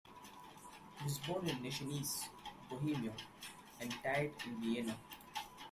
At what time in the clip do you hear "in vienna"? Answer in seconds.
4.47-4.97